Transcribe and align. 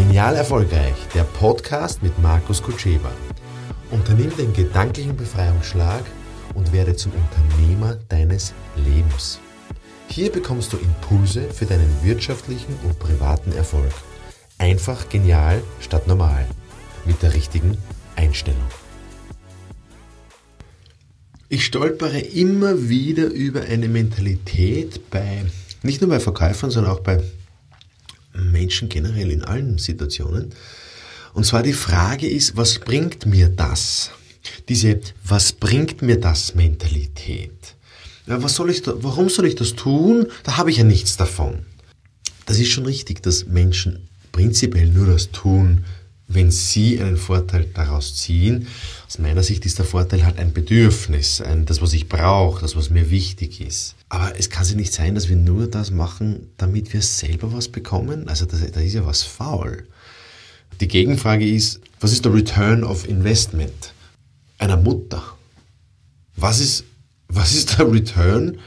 Genial 0.00 0.34
Erfolgreich, 0.34 0.94
der 1.14 1.24
Podcast 1.24 2.02
mit 2.02 2.18
Markus 2.22 2.62
Kutscheba. 2.62 3.12
Unternimm 3.90 4.34
den 4.34 4.54
gedanklichen 4.54 5.14
Befreiungsschlag 5.14 6.02
und 6.54 6.72
werde 6.72 6.96
zum 6.96 7.12
Unternehmer 7.12 7.98
deines 8.08 8.54
Lebens. 8.76 9.40
Hier 10.08 10.32
bekommst 10.32 10.72
du 10.72 10.78
Impulse 10.78 11.42
für 11.50 11.66
deinen 11.66 12.02
wirtschaftlichen 12.02 12.74
und 12.82 12.98
privaten 12.98 13.52
Erfolg. 13.52 13.92
Einfach 14.56 15.06
genial 15.10 15.62
statt 15.80 16.08
normal. 16.08 16.46
Mit 17.04 17.22
der 17.22 17.34
richtigen 17.34 17.76
Einstellung. 18.16 18.66
Ich 21.50 21.66
stolpere 21.66 22.20
immer 22.20 22.88
wieder 22.88 23.26
über 23.26 23.60
eine 23.60 23.88
Mentalität 23.88 25.10
bei, 25.10 25.44
nicht 25.82 26.00
nur 26.00 26.08
bei 26.08 26.20
Verkäufern, 26.20 26.70
sondern 26.70 26.94
auch 26.94 27.00
bei 27.00 27.22
Menschen 28.40 28.88
generell 28.88 29.30
in 29.30 29.44
allen 29.44 29.78
Situationen. 29.78 30.50
Und 31.34 31.46
zwar 31.46 31.62
die 31.62 31.72
Frage 31.72 32.28
ist, 32.28 32.56
was 32.56 32.78
bringt 32.78 33.26
mir 33.26 33.48
das? 33.48 34.10
Diese 34.68 35.00
Was 35.24 35.52
bringt 35.52 36.02
mir 36.02 36.18
das 36.18 36.54
Mentalität? 36.54 37.76
Ja, 38.26 38.42
was 38.42 38.54
soll 38.54 38.70
ich 38.70 38.82
da, 38.82 38.94
warum 39.02 39.28
soll 39.28 39.46
ich 39.46 39.54
das 39.54 39.74
tun? 39.74 40.26
Da 40.44 40.56
habe 40.56 40.70
ich 40.70 40.78
ja 40.78 40.84
nichts 40.84 41.16
davon. 41.16 41.66
Das 42.46 42.58
ist 42.58 42.70
schon 42.70 42.86
richtig, 42.86 43.22
dass 43.22 43.46
Menschen 43.46 44.08
prinzipiell 44.32 44.88
nur 44.88 45.06
das 45.06 45.30
tun, 45.30 45.84
wenn 46.32 46.52
sie 46.52 47.00
einen 47.00 47.16
Vorteil 47.16 47.66
daraus 47.74 48.14
ziehen. 48.14 48.68
Aus 49.06 49.18
meiner 49.18 49.42
Sicht 49.42 49.66
ist 49.66 49.78
der 49.78 49.84
Vorteil 49.84 50.24
halt 50.24 50.38
ein 50.38 50.52
Bedürfnis, 50.52 51.40
ein, 51.40 51.66
das, 51.66 51.82
was 51.82 51.92
ich 51.92 52.08
brauche, 52.08 52.60
das, 52.60 52.76
was 52.76 52.88
mir 52.88 53.10
wichtig 53.10 53.60
ist. 53.60 53.96
Aber 54.08 54.38
es 54.38 54.48
kann 54.48 54.64
ja 54.64 54.76
nicht 54.76 54.92
sein, 54.92 55.16
dass 55.16 55.28
wir 55.28 55.34
nur 55.34 55.66
das 55.66 55.90
machen, 55.90 56.46
damit 56.56 56.92
wir 56.92 57.02
selber 57.02 57.52
was 57.52 57.68
bekommen. 57.68 58.28
Also 58.28 58.46
da 58.46 58.56
ist 58.80 58.94
ja 58.94 59.04
was 59.04 59.24
faul. 59.24 59.86
Die 60.80 60.86
Gegenfrage 60.86 61.48
ist, 61.48 61.80
was 61.98 62.12
ist 62.12 62.24
der 62.24 62.32
Return 62.32 62.84
of 62.84 63.08
Investment 63.08 63.92
einer 64.58 64.76
Mutter? 64.76 65.22
Was 66.36 66.60
ist, 66.60 66.84
was 67.26 67.54
ist 67.54 67.76
der 67.76 67.90
Return 67.90 68.58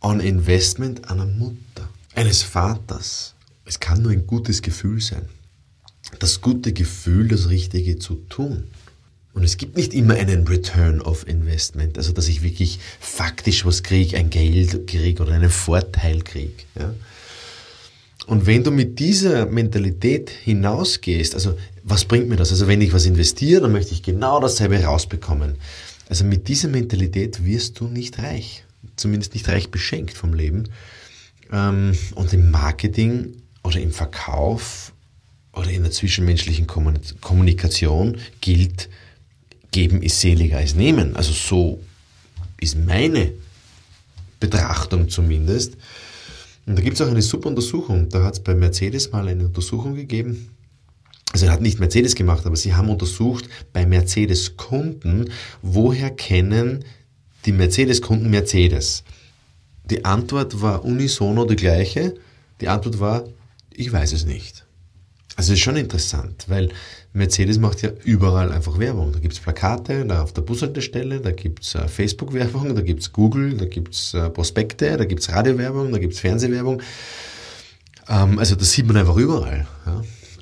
on 0.00 0.20
Investment 0.20 1.10
einer 1.10 1.26
Mutter, 1.26 1.88
eines 2.14 2.42
Vaters? 2.44 3.34
Es 3.64 3.80
kann 3.80 4.02
nur 4.02 4.12
ein 4.12 4.28
gutes 4.28 4.62
Gefühl 4.62 5.00
sein. 5.00 5.28
Das 6.18 6.40
gute 6.40 6.72
Gefühl, 6.72 7.28
das 7.28 7.48
Richtige 7.48 7.98
zu 7.98 8.16
tun. 8.28 8.64
Und 9.32 9.44
es 9.44 9.56
gibt 9.56 9.76
nicht 9.76 9.94
immer 9.94 10.14
einen 10.14 10.46
Return 10.46 11.00
of 11.00 11.26
Investment, 11.26 11.96
also 11.96 12.12
dass 12.12 12.28
ich 12.28 12.42
wirklich 12.42 12.80
faktisch 12.98 13.64
was 13.64 13.82
kriege, 13.82 14.16
ein 14.16 14.28
Geld 14.28 14.86
kriege 14.88 15.22
oder 15.22 15.34
einen 15.34 15.50
Vorteil 15.50 16.22
kriege. 16.22 16.64
Ja? 16.78 16.92
Und 18.26 18.46
wenn 18.46 18.64
du 18.64 18.70
mit 18.70 18.98
dieser 18.98 19.46
Mentalität 19.46 20.30
hinausgehst, 20.30 21.34
also 21.34 21.56
was 21.84 22.04
bringt 22.04 22.28
mir 22.28 22.36
das? 22.36 22.50
Also 22.50 22.66
wenn 22.66 22.80
ich 22.80 22.92
was 22.92 23.06
investiere, 23.06 23.62
dann 23.62 23.72
möchte 23.72 23.92
ich 23.92 24.02
genau 24.02 24.40
dasselbe 24.40 24.82
rausbekommen. 24.82 25.56
Also 26.08 26.24
mit 26.24 26.48
dieser 26.48 26.68
Mentalität 26.68 27.44
wirst 27.44 27.78
du 27.80 27.86
nicht 27.86 28.18
reich, 28.18 28.64
zumindest 28.96 29.34
nicht 29.34 29.48
reich 29.48 29.70
beschenkt 29.70 30.16
vom 30.16 30.34
Leben. 30.34 30.68
Ähm, 31.52 31.96
und 32.14 32.32
im 32.32 32.50
Marketing 32.50 33.36
oder 33.62 33.80
im 33.80 33.92
Verkauf 33.92 34.92
oder 35.60 35.70
in 35.70 35.82
der 35.82 35.92
zwischenmenschlichen 35.92 36.66
Kommunikation 36.66 38.16
gilt, 38.40 38.88
geben 39.70 40.02
ist 40.02 40.20
seliger 40.20 40.56
als 40.56 40.74
nehmen. 40.74 41.14
Also 41.16 41.32
so 41.32 41.80
ist 42.58 42.76
meine 42.78 43.32
Betrachtung 44.40 45.10
zumindest. 45.10 45.76
Und 46.66 46.78
da 46.78 46.82
gibt 46.82 46.94
es 46.94 47.02
auch 47.02 47.10
eine 47.10 47.22
super 47.22 47.48
Untersuchung. 47.48 48.08
Da 48.08 48.24
hat 48.24 48.34
es 48.34 48.40
bei 48.40 48.54
Mercedes 48.54 49.12
mal 49.12 49.28
eine 49.28 49.44
Untersuchung 49.44 49.94
gegeben. 49.94 50.50
Also 51.32 51.48
hat 51.48 51.60
nicht 51.60 51.78
Mercedes 51.78 52.14
gemacht, 52.14 52.46
aber 52.46 52.56
sie 52.56 52.74
haben 52.74 52.88
untersucht 52.88 53.48
bei 53.72 53.86
Mercedes-Kunden, 53.86 55.30
woher 55.62 56.10
kennen 56.10 56.84
die 57.44 57.52
Mercedes-Kunden 57.52 58.30
Mercedes? 58.30 59.04
Die 59.84 60.04
Antwort 60.04 60.60
war 60.60 60.84
unisono 60.84 61.44
die 61.44 61.56
gleiche. 61.56 62.14
Die 62.60 62.68
Antwort 62.68 62.98
war, 62.98 63.24
ich 63.70 63.92
weiß 63.92 64.12
es 64.12 64.24
nicht. 64.24 64.64
Also 65.40 65.54
ist 65.54 65.60
schon 65.60 65.76
interessant, 65.76 66.44
weil 66.48 66.68
Mercedes 67.14 67.58
macht 67.58 67.80
ja 67.80 67.88
überall 68.04 68.52
einfach 68.52 68.78
Werbung. 68.78 69.10
Da 69.10 69.20
gibt 69.20 69.32
es 69.32 69.40
Plakate 69.40 70.04
da 70.04 70.22
auf 70.22 70.34
der 70.34 70.42
Bushaltestelle, 70.42 71.18
da 71.18 71.30
gibt 71.30 71.64
es 71.64 71.74
äh, 71.74 71.88
Facebook-Werbung, 71.88 72.74
da 72.74 72.82
gibt 72.82 73.00
es 73.00 73.10
Google, 73.10 73.54
da 73.54 73.64
gibt 73.64 73.94
es 73.94 74.12
äh, 74.12 74.28
Prospekte, 74.28 74.98
da 74.98 75.06
gibt 75.06 75.22
es 75.22 75.32
Radiowerbung, 75.32 75.92
da 75.92 75.98
gibt 75.98 76.12
es 76.12 76.20
Fernsehwerbung. 76.20 76.82
Ähm, 78.06 78.38
also 78.38 78.54
das 78.54 78.70
sieht 78.70 78.86
man 78.86 78.98
einfach 78.98 79.16
überall. 79.16 79.66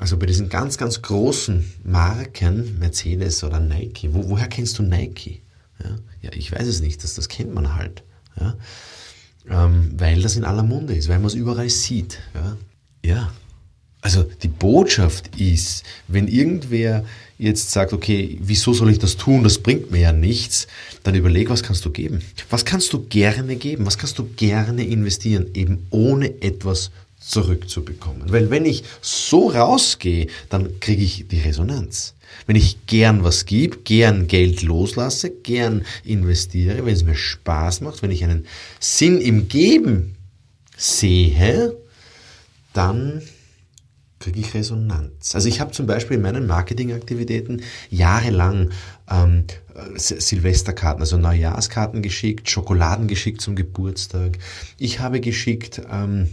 Also 0.00 0.16
bei 0.16 0.26
diesen 0.26 0.48
ganz, 0.48 0.76
ganz 0.78 1.00
großen 1.00 1.74
Marken, 1.84 2.76
Mercedes 2.80 3.44
oder 3.44 3.60
Nike, 3.60 4.12
wo, 4.12 4.28
woher 4.30 4.48
kennst 4.48 4.80
du 4.80 4.82
Nike? 4.82 5.42
Ja? 5.80 6.32
ich 6.32 6.50
weiß 6.50 6.66
es 6.66 6.80
nicht, 6.80 7.04
das, 7.04 7.14
das 7.14 7.28
kennt 7.28 7.54
man 7.54 7.76
halt. 7.76 8.02
Ja? 8.40 8.56
Ähm, 9.48 9.92
weil 9.96 10.22
das 10.22 10.34
in 10.34 10.44
aller 10.44 10.64
Munde 10.64 10.96
ist, 10.96 11.08
weil 11.08 11.20
man 11.20 11.28
es 11.28 11.34
überall 11.34 11.70
sieht. 11.70 12.18
Ja 13.04 13.30
also 14.00 14.24
die 14.42 14.48
Botschaft 14.48 15.36
ist, 15.40 15.84
wenn 16.06 16.28
irgendwer 16.28 17.04
jetzt 17.38 17.70
sagt, 17.70 17.92
okay, 17.92 18.38
wieso 18.40 18.72
soll 18.72 18.90
ich 18.90 18.98
das 18.98 19.16
tun, 19.16 19.44
das 19.44 19.58
bringt 19.58 19.90
mir 19.90 20.00
ja 20.00 20.12
nichts, 20.12 20.66
dann 21.02 21.14
überleg, 21.14 21.50
was 21.50 21.62
kannst 21.62 21.84
du 21.84 21.90
geben? 21.90 22.22
Was 22.50 22.64
kannst 22.64 22.92
du 22.92 23.04
gerne 23.08 23.56
geben? 23.56 23.86
Was 23.86 23.98
kannst 23.98 24.18
du 24.18 24.24
gerne 24.36 24.84
investieren, 24.84 25.46
eben 25.54 25.86
ohne 25.90 26.42
etwas 26.42 26.90
zurückzubekommen? 27.20 28.30
Weil 28.32 28.50
wenn 28.50 28.64
ich 28.64 28.84
so 29.00 29.50
rausgehe, 29.50 30.28
dann 30.48 30.80
kriege 30.80 31.02
ich 31.02 31.26
die 31.28 31.40
Resonanz. 31.40 32.14
Wenn 32.46 32.56
ich 32.56 32.86
gern 32.86 33.24
was 33.24 33.46
gebe, 33.46 33.78
gern 33.78 34.26
Geld 34.26 34.62
loslasse, 34.62 35.30
gern 35.30 35.84
investiere, 36.04 36.84
wenn 36.84 36.94
es 36.94 37.04
mir 37.04 37.14
Spaß 37.14 37.80
macht, 37.80 38.02
wenn 38.02 38.10
ich 38.10 38.22
einen 38.22 38.46
Sinn 38.80 39.20
im 39.20 39.48
Geben 39.48 40.16
sehe, 40.76 41.74
dann 42.72 43.22
kriege 44.18 44.40
ich 44.40 44.54
Resonanz. 44.54 45.34
Also 45.34 45.48
ich 45.48 45.60
habe 45.60 45.70
zum 45.70 45.86
Beispiel 45.86 46.16
in 46.16 46.22
meinen 46.22 46.46
Marketingaktivitäten 46.46 47.62
jahrelang 47.90 48.70
ähm, 49.10 49.44
Silvesterkarten, 49.94 51.00
also 51.00 51.16
Neujahrskarten 51.16 52.02
geschickt, 52.02 52.50
Schokoladen 52.50 53.06
geschickt 53.06 53.40
zum 53.40 53.54
Geburtstag. 53.54 54.38
Ich 54.76 55.00
habe 55.00 55.20
geschickt 55.20 55.82
ähm, 55.90 56.28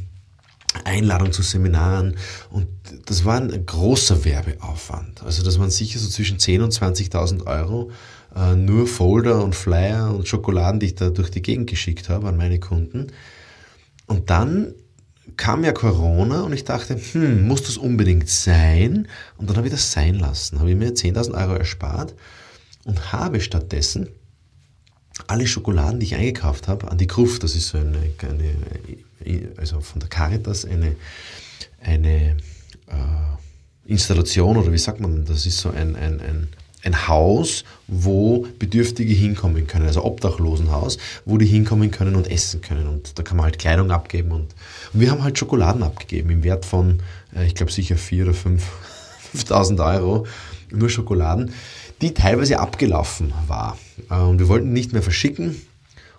Einladung 0.83 1.31
zu 1.31 1.41
Seminaren 1.41 2.17
und 2.49 2.67
das 3.05 3.23
war 3.23 3.39
ein 3.39 3.65
großer 3.65 4.25
Werbeaufwand. 4.25 5.23
Also 5.23 5.43
das 5.43 5.59
waren 5.59 5.69
sicher 5.69 5.99
so 5.99 6.09
zwischen 6.09 6.37
10.000 6.37 6.63
und 6.63 6.73
20.000 6.73 7.45
Euro 7.45 7.91
äh, 8.35 8.55
nur 8.55 8.87
Folder 8.87 9.43
und 9.43 9.55
Flyer 9.55 10.13
und 10.13 10.27
Schokoladen, 10.27 10.79
die 10.79 10.87
ich 10.87 10.95
da 10.95 11.09
durch 11.09 11.31
die 11.31 11.41
Gegend 11.41 11.69
geschickt 11.69 12.09
habe 12.09 12.27
an 12.27 12.37
meine 12.37 12.59
Kunden. 12.59 13.07
Und 14.07 14.29
dann 14.29 14.73
kam 15.37 15.63
ja 15.63 15.71
Corona 15.71 16.43
und 16.43 16.53
ich 16.53 16.63
dachte, 16.63 16.97
hm, 16.97 17.47
muss 17.47 17.63
das 17.63 17.77
unbedingt 17.77 18.29
sein? 18.29 19.07
Und 19.37 19.49
dann 19.49 19.57
habe 19.57 19.67
ich 19.67 19.73
das 19.73 19.91
sein 19.91 20.15
lassen, 20.15 20.59
habe 20.59 20.71
ich 20.71 20.77
mir 20.77 20.93
10.000 20.93 21.33
Euro 21.33 21.55
erspart 21.55 22.13
und 22.83 23.11
habe 23.11 23.41
stattdessen 23.41 24.09
alle 25.27 25.47
Schokoladen, 25.47 25.99
die 25.99 26.07
ich 26.07 26.15
eingekauft 26.15 26.67
habe, 26.67 26.91
an 26.91 26.97
die 26.97 27.07
Gruft, 27.07 27.43
das 27.43 27.55
ist 27.55 27.69
so 27.69 27.77
eine, 27.77 27.97
eine 28.21 28.55
also 29.57 29.79
von 29.81 29.99
der 29.99 30.09
Caritas 30.09 30.65
eine, 30.65 30.95
eine 31.81 32.37
äh, 32.87 33.91
Installation 33.91 34.57
oder 34.57 34.71
wie 34.71 34.77
sagt 34.77 34.99
man, 34.99 35.25
das 35.25 35.45
ist 35.45 35.59
so 35.59 35.69
ein, 35.69 35.95
ein, 35.95 36.19
ein 36.19 36.47
ein 36.85 37.07
Haus, 37.07 37.63
wo 37.87 38.47
Bedürftige 38.59 39.13
hinkommen 39.13 39.67
können, 39.67 39.87
also 39.87 40.03
Obdachlosenhaus, 40.05 40.97
wo 41.25 41.37
die 41.37 41.45
hinkommen 41.45 41.91
können 41.91 42.15
und 42.15 42.29
essen 42.29 42.61
können. 42.61 42.87
Und 42.87 43.17
da 43.17 43.23
kann 43.23 43.37
man 43.37 43.45
halt 43.45 43.59
Kleidung 43.59 43.91
abgeben. 43.91 44.31
Und, 44.31 44.55
und 44.93 44.99
wir 44.99 45.11
haben 45.11 45.23
halt 45.23 45.37
Schokoladen 45.37 45.83
abgegeben 45.83 46.29
im 46.29 46.43
Wert 46.43 46.65
von, 46.65 47.01
äh, 47.35 47.45
ich 47.45 47.55
glaube, 47.55 47.71
sicher 47.71 47.95
4.000 47.95 48.23
oder 48.23 48.31
5.000 49.35 49.85
Euro, 49.95 50.27
nur 50.71 50.89
Schokoladen, 50.89 51.53
die 52.01 52.13
teilweise 52.13 52.59
abgelaufen 52.59 53.33
war. 53.47 53.77
Äh, 54.09 54.15
und 54.15 54.39
wir 54.39 54.47
wollten 54.47 54.71
nicht 54.71 54.93
mehr 54.93 55.03
verschicken. 55.03 55.55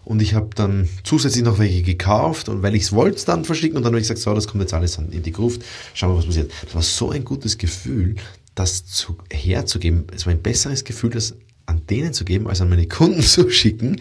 Und 0.05 0.23
ich 0.23 0.35
habe 0.35 0.51
dann 0.55 0.89
zusätzlich 1.03 1.43
noch 1.43 1.59
welche 1.59 1.83
gekauft 1.83 2.49
und 2.49 2.63
weil 2.63 2.77
ich 2.77 2.85
es 2.85 2.93
wollte, 2.93 3.25
dann 3.27 3.45
verschicken. 3.45 3.77
Und 3.77 3.83
dann 3.83 3.91
habe 3.91 3.99
ich 3.99 4.05
gesagt, 4.05 4.21
so, 4.21 4.33
das 4.35 4.47
kommt 4.47 4.63
jetzt 4.63 4.73
alles 4.73 4.99
in 4.99 5.23
die 5.23 5.33
Gruft. 5.33 5.63
Schauen 5.95 6.13
wir, 6.13 6.19
was 6.19 6.27
passiert. 6.27 6.53
Das 6.63 6.75
war 6.77 6.83
so 6.83 7.11
ein 7.11 7.25
gutes 7.25 7.59
Gefühl, 7.59 8.15
das 8.57 8.85
zu, 8.85 9.17
herzugeben. 9.31 10.07
Es 10.13 10.27
war 10.27 10.33
ein 10.33 10.43
besseres 10.43 10.83
Gefühl, 10.83 11.11
das 11.11 11.37
an 11.67 11.87
denen 11.87 12.13
zu 12.13 12.25
geben, 12.25 12.49
als 12.49 12.61
an 12.61 12.69
meine 12.69 12.89
Kunden 12.89 13.23
zu 13.23 13.49
schicken. 13.51 14.01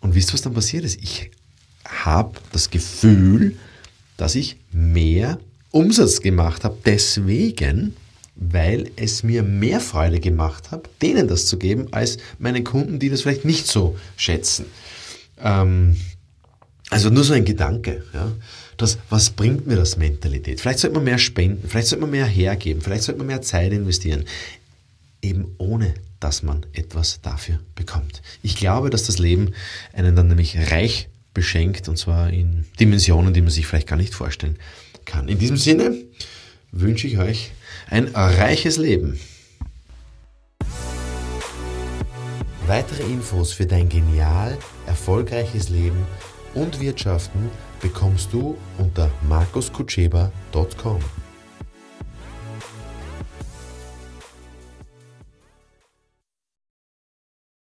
Und 0.00 0.14
wisst 0.14 0.30
ihr, 0.30 0.34
was 0.34 0.42
dann 0.42 0.54
passiert 0.54 0.84
ist? 0.84 1.02
Ich 1.02 1.32
habe 1.84 2.38
das 2.52 2.70
Gefühl, 2.70 3.56
dass 4.16 4.36
ich 4.36 4.56
mehr 4.70 5.40
Umsatz 5.70 6.20
gemacht 6.20 6.64
habe, 6.64 6.76
deswegen, 6.84 7.96
weil 8.36 8.90
es 8.96 9.22
mir 9.22 9.42
mehr 9.42 9.80
Freude 9.80 10.20
gemacht 10.20 10.70
hat, 10.70 10.88
denen 11.02 11.26
das 11.26 11.46
zu 11.46 11.58
geben, 11.58 11.92
als 11.92 12.18
meinen 12.38 12.64
Kunden, 12.64 12.98
die 12.98 13.08
das 13.08 13.22
vielleicht 13.22 13.44
nicht 13.44 13.66
so 13.66 13.96
schätzen. 14.16 14.66
Ähm, 15.40 15.96
also 16.90 17.10
nur 17.10 17.24
so 17.24 17.34
ein 17.34 17.44
Gedanke. 17.44 18.04
Ja. 18.14 18.32
dass 18.76 18.98
was 19.10 19.30
bringt 19.30 19.66
mir 19.66 19.76
das 19.76 19.96
Mentalität? 19.96 20.60
Vielleicht 20.60 20.78
sollte 20.78 20.94
man 20.96 21.04
mehr 21.04 21.18
spenden, 21.18 21.68
vielleicht 21.68 21.88
sollte 21.88 22.02
man 22.02 22.10
mehr 22.10 22.26
hergeben, 22.26 22.80
vielleicht 22.80 23.02
sollte 23.02 23.18
man 23.18 23.26
mehr 23.26 23.42
Zeit 23.42 23.72
investieren, 23.72 24.24
eben 25.20 25.54
ohne 25.58 25.94
dass 26.20 26.42
man 26.42 26.66
etwas 26.72 27.20
dafür 27.22 27.60
bekommt. 27.74 28.22
Ich 28.42 28.56
glaube, 28.56 28.90
dass 28.90 29.04
das 29.04 29.18
Leben 29.18 29.52
einen 29.92 30.16
dann 30.16 30.28
nämlich 30.28 30.56
reich 30.70 31.08
beschenkt 31.34 31.88
und 31.88 31.96
zwar 31.96 32.30
in 32.30 32.64
Dimensionen, 32.80 33.34
die 33.34 33.40
man 33.40 33.50
sich 33.50 33.66
vielleicht 33.66 33.86
gar 33.86 33.96
nicht 33.96 34.14
vorstellen 34.14 34.56
kann. 35.04 35.28
In 35.28 35.38
diesem 35.38 35.56
Sinne 35.56 35.96
wünsche 36.72 37.06
ich 37.06 37.18
euch 37.18 37.52
ein 37.88 38.08
reiches 38.08 38.76
Leben. 38.76 39.20
Weitere 42.66 43.02
Infos 43.04 43.52
für 43.52 43.66
dein 43.66 43.88
genial 43.88 44.58
erfolgreiches 44.86 45.70
Leben 45.70 46.06
und 46.54 46.80
Wirtschaften 46.80 47.50
bekommst 47.80 48.32
du 48.32 48.56
unter 48.78 49.10
markuskutscheba.com. 49.28 51.27